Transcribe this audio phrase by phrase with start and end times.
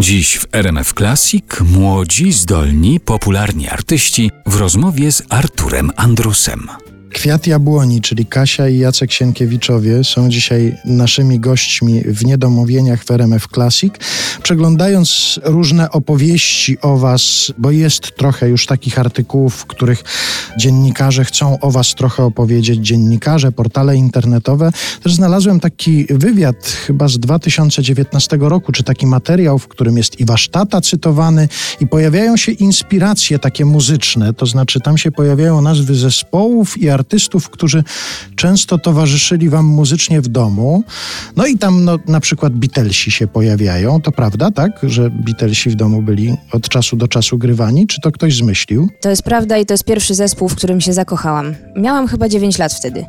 [0.00, 6.68] Dziś w RMF Classic młodzi, zdolni, popularni artyści w rozmowie z Arturem Andrusem.
[7.12, 13.46] Kwiat Jabłoni, czyli Kasia i Jacek Sienkiewiczowie są dzisiaj naszymi gośćmi w Niedomówieniach w RMF
[13.54, 13.94] Classic.
[14.42, 20.04] Przeglądając różne opowieści o was, bo jest trochę już takich artykułów, w których
[20.58, 27.18] dziennikarze chcą o was trochę opowiedzieć, dziennikarze, portale internetowe, też znalazłem taki wywiad chyba z
[27.18, 31.48] 2019 roku, czy taki materiał, w którym jest i wasz tata cytowany
[31.80, 37.09] i pojawiają się inspiracje takie muzyczne, to znaczy tam się pojawiają nazwy zespołów i artystów,
[37.50, 37.84] którzy
[38.36, 40.84] często towarzyszyli wam muzycznie w domu.
[41.36, 44.00] No i tam no, na przykład Beatlesi się pojawiają.
[44.02, 44.70] To prawda, tak?
[44.82, 47.86] Że Beatlesi w domu byli od czasu do czasu grywani?
[47.86, 48.88] Czy to ktoś zmyślił?
[49.00, 51.54] To jest prawda i to jest pierwszy zespół, w którym się zakochałam.
[51.76, 53.04] Miałam chyba 9 lat wtedy.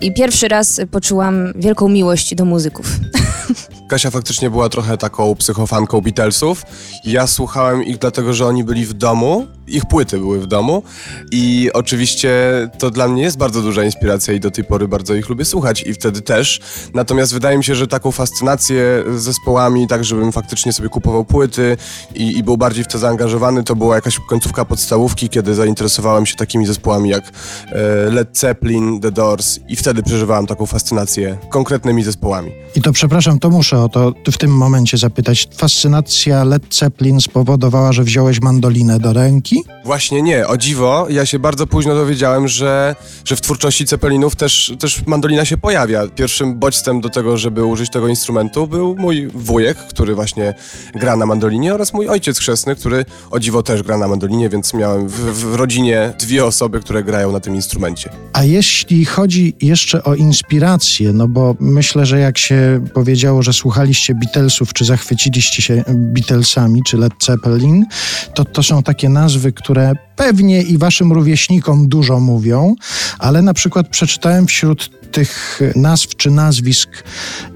[0.00, 2.86] I pierwszy raz poczułam wielką miłość do muzyków.
[3.88, 6.62] Kasia faktycznie była trochę taką psychofanką Beatlesów.
[7.04, 10.82] Ja słuchałem ich dlatego, że oni byli w domu, ich płyty były w domu
[11.30, 12.30] i oczywiście
[12.78, 15.82] to dla mnie jest bardzo duża inspiracja i do tej pory bardzo ich lubię słuchać
[15.86, 16.60] i wtedy też.
[16.94, 21.76] Natomiast wydaje mi się, że taką fascynację zespołami, tak żebym faktycznie sobie kupował płyty
[22.14, 26.36] i, i był bardziej w to zaangażowany, to była jakaś końcówka podstawówki, kiedy zainteresowałem się
[26.36, 32.52] takimi zespołami jak e, Led Zeppelin, The Doors i wtedy przeżywałem taką fascynację konkretnymi zespołami.
[32.76, 35.48] I to przepraszam, to muszę o to w tym momencie zapytać.
[35.56, 39.53] Fascynacja Led Zeppelin spowodowała, że wziąłeś mandolinę do ręki?
[39.84, 44.72] Właśnie nie, o dziwo, ja się bardzo późno dowiedziałem, że, że w twórczości Ceppelinów też,
[44.78, 46.08] też mandolina się pojawia.
[46.08, 50.54] Pierwszym bodźcem do tego, żeby użyć tego instrumentu był mój wujek, który właśnie
[50.94, 54.74] gra na mandolinie oraz mój ojciec chrzestny, który o dziwo też gra na mandolinie, więc
[54.74, 58.10] miałem w, w rodzinie dwie osoby, które grają na tym instrumencie.
[58.32, 64.14] A jeśli chodzi jeszcze o inspirację, no bo myślę, że jak się powiedziało, że słuchaliście
[64.14, 67.86] Beatlesów, czy zachwyciliście się Beatlesami, czy Led Zeppelin,
[68.34, 72.74] to to są takie nazwy, które pewnie i waszym rówieśnikom dużo mówią,
[73.18, 76.90] ale na przykład przeczytałem wśród tych nazw czy nazwisk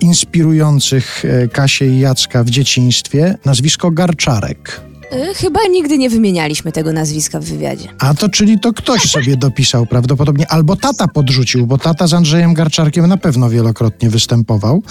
[0.00, 4.80] inspirujących e, Kasię i Jacka w dzieciństwie nazwisko Garczarek.
[5.12, 7.88] Y, Chyba nigdy nie wymienialiśmy tego nazwiska w wywiadzie.
[7.98, 12.54] A to czyli to ktoś sobie dopisał prawdopodobnie, albo tata podrzucił, bo tata z Andrzejem
[12.54, 14.82] Garczarkiem na pewno wielokrotnie występował.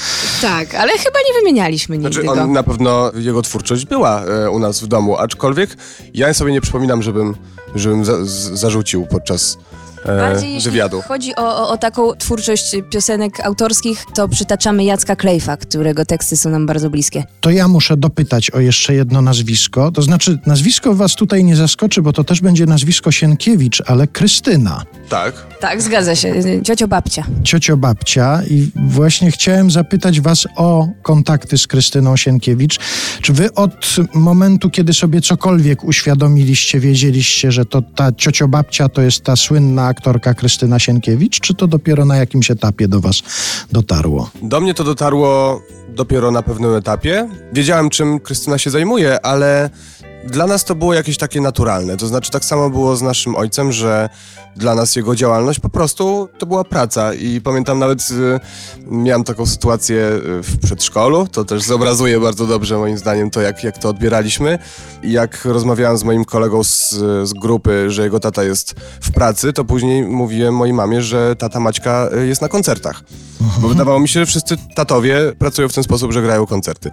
[0.42, 2.44] Tak, ale chyba nie wymienialiśmy nigdy Znaczy go.
[2.44, 5.78] on na pewno, jego twórczość była e, u nas w domu, aczkolwiek
[6.14, 7.36] ja sobie nie przypominam, żebym,
[7.76, 9.75] żebym za, z, zarzucił podczas e,
[10.06, 11.02] Bardziej jeśli wywiadu.
[11.02, 16.50] chodzi o, o, o taką twórczość piosenek autorskich, to przytaczamy Jacka Klejfa, którego teksty są
[16.50, 17.24] nam bardzo bliskie.
[17.42, 19.92] To ja muszę dopytać o jeszcze jedno nazwisko.
[19.92, 24.84] To znaczy, nazwisko was tutaj nie zaskoczy, bo to też będzie nazwisko Sienkiewicz, ale Krystyna,
[25.10, 25.46] Tak.
[25.60, 26.34] Tak, zgadza się.
[26.64, 27.24] Ciocio babcia.
[27.44, 28.42] ciocio babcia.
[28.50, 32.80] I właśnie chciałem zapytać was o kontakty z Krystyną Sienkiewicz.
[33.22, 39.02] Czy wy od momentu, kiedy sobie cokolwiek uświadomiliście, wiedzieliście, że to ta ciocio babcia to
[39.02, 43.22] jest ta słynna aktorka Krystyna Sienkiewicz, czy to dopiero na jakimś etapie do was
[43.72, 44.30] dotarło?
[44.44, 47.30] Do mnie to dotarło dopiero na pewnym etapie.
[47.54, 49.70] Wiedziałem, czym Krystyna się zajmuje, ale
[50.26, 51.98] dla nas to było jakieś takie naturalne.
[51.98, 54.10] To znaczy, tak samo było z naszym ojcem, że
[54.56, 57.14] dla nas jego działalność po prostu to była praca.
[57.14, 58.40] I pamiętam nawet, y,
[58.88, 61.28] miałem taką sytuację y, w przedszkolu.
[61.28, 64.60] To też zobrazuje bardzo dobrze, moim zdaniem, to jak, jak to odbieraliśmy.
[65.04, 66.90] I jak rozmawiałem z moim kolegą z,
[67.24, 71.60] z grupy, że jego tata jest w pracy, to później mówiłem mojej mamie, że tata
[71.60, 73.04] Maćka y, jest na koncertach.
[73.62, 76.92] Bo wydawało mi się, że wszyscy tatowie pracują w ten sposób, że grają koncerty.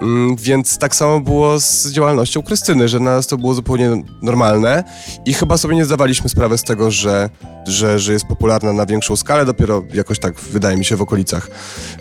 [0.00, 4.84] Mm, więc tak samo było z działalnością Krystyny, że dla nas to było zupełnie normalne
[5.26, 7.30] i chyba sobie nie zdawaliśmy sprawy z tego, że,
[7.66, 9.44] że, że jest popularna na większą skalę.
[9.46, 11.48] Dopiero jakoś tak, wydaje mi się, w okolicach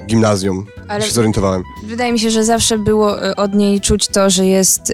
[0.07, 1.63] gimnazjum Ale- się zorientowałem.
[1.85, 4.93] Wydaje mi się, że zawsze było y, od niej czuć to, że jest y,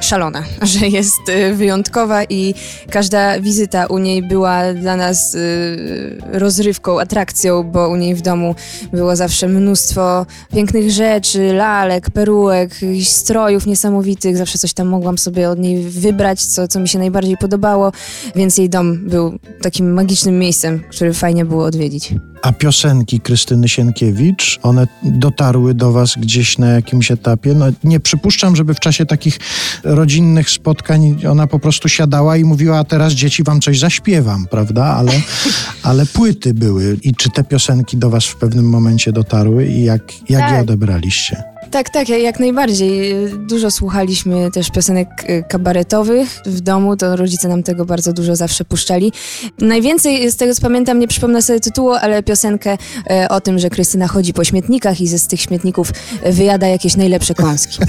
[0.00, 0.42] szalona,
[0.78, 2.54] że jest y, wyjątkowa i
[2.90, 8.54] każda wizyta u niej była dla nas y, rozrywką, atrakcją, bo u niej w domu
[8.92, 12.70] było zawsze mnóstwo pięknych rzeczy, lalek, perułek,
[13.04, 14.36] strojów niesamowitych.
[14.36, 17.92] Zawsze coś tam mogłam sobie od niej wybrać, co, co mi się najbardziej podobało,
[18.36, 22.14] więc jej dom był takim magicznym miejscem, który fajnie było odwiedzić.
[22.42, 27.54] A piosenki Krystyny Sienkiewicz, one dotarły do was gdzieś na jakimś etapie?
[27.54, 29.38] No, nie przypuszczam, żeby w czasie takich
[29.84, 34.84] rodzinnych spotkań ona po prostu siadała i mówiła, a teraz dzieci wam coś zaśpiewam, prawda?
[34.84, 35.12] Ale,
[35.82, 36.98] ale płyty były.
[37.02, 40.62] I czy te piosenki do was w pewnym momencie dotarły i jak, jak je Tak.
[40.62, 41.42] odebraliście?
[41.70, 43.14] Tak, tak, jak najbardziej.
[43.48, 48.64] Dużo słuchaliśmy też piosenek y, kabaretowych w domu, to rodzice nam tego bardzo dużo zawsze
[48.64, 49.12] puszczali.
[49.58, 52.78] Najwięcej z tego co pamiętam, nie przypomnę sobie tytułu, ale piosenkę
[53.10, 55.90] e, o tym, że Krystyna chodzi po śmietnikach i ze z tych śmietników
[56.22, 57.78] e, wyjada jakieś najlepsze kąski.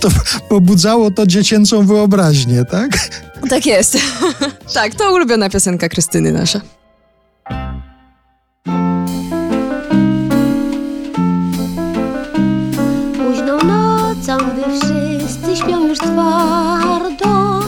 [0.00, 0.08] To
[0.48, 2.90] pobudzało to dziecięcą wyobraźnię, tak?
[3.50, 3.98] tak jest.
[4.74, 6.60] tak, to ulubiona piosenka Krystyny nasza.
[13.16, 17.60] Późną nocą, gdy wszyscy śpią już twardo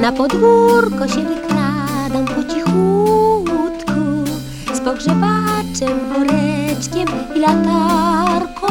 [0.00, 1.55] Na podwórko się wykradam
[4.96, 8.66] Z pogrzebaczem, woreczkiem i latarką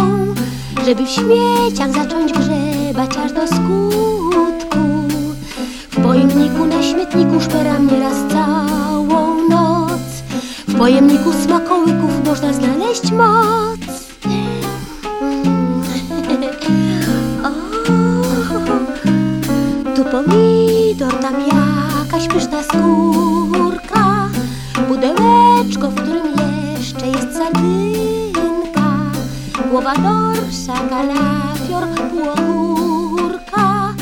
[0.85, 4.77] Żeby w śmieciach zacząć grzebać aż do skutku.
[5.91, 10.01] W pojemniku na śmietniku szperam nieraz całą noc.
[10.67, 13.79] W pojemniku smakołyków można znaleźć moc.
[19.95, 23.64] Tu pomidor, tam jakaś pyszna skórka
[29.75, 33.93] Głowa dorsza, kalafior, półogórka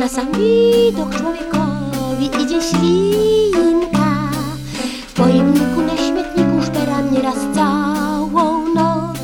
[0.00, 4.30] Na sam widok człowiekowi idzie ślinka
[5.08, 9.18] W pojemniku na śmietniku szperam nieraz całą noc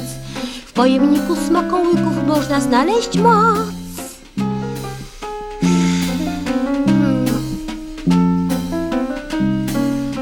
[0.66, 3.68] w pojemniku smakołyków można znaleźć moc.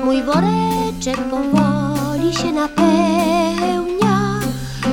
[0.05, 3.02] Mój woreczek powoli się napełnia.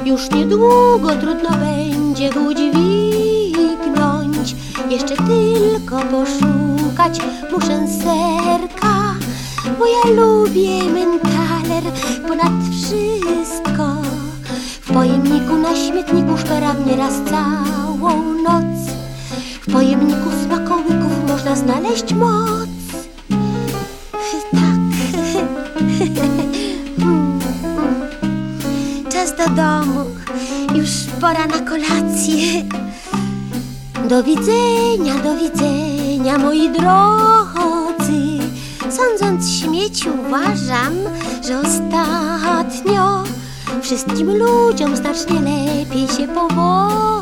[0.09, 4.55] Już niedługo trudno będzie go udźwignąć.
[4.89, 7.19] Jeszcze tylko poszukać
[7.51, 9.15] muszę serka,
[9.79, 11.83] bo ja lubię mentaler
[12.27, 13.83] ponad wszystko.
[14.81, 18.89] W pojemniku na śmietniku szperam nieraz całą noc.
[19.61, 22.69] W pojemniku smakołyków można znaleźć moc.
[24.51, 24.59] Tak.
[26.99, 28.09] Hmm, hmm.
[29.11, 29.98] Czas do domu,
[30.79, 30.89] już
[31.21, 32.63] pora na kolację.
[34.09, 38.39] Do widzenia, do widzenia, moi drodzy.
[38.89, 40.93] Sądząc śmieci, uważam,
[41.47, 43.23] że ostatnio
[43.81, 47.18] wszystkim ludziom znacznie lepiej się powodzi.